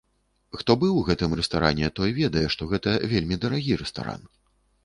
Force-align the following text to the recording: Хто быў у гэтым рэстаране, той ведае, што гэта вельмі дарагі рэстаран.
Хто 0.59 0.75
быў 0.83 0.93
у 1.01 1.03
гэтым 1.09 1.35
рэстаране, 1.41 1.91
той 1.99 2.15
ведае, 2.21 2.45
што 2.57 2.71
гэта 2.73 2.97
вельмі 3.15 3.39
дарагі 3.45 3.81
рэстаран. 3.83 4.21